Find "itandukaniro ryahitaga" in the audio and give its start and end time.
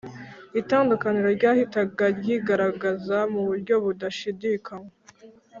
0.61-2.03